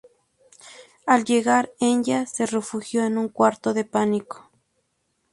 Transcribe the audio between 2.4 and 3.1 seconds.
refugió